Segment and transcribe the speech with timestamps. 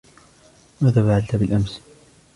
[0.81, 1.81] ماذا فَعَلتَ بِالأمس؟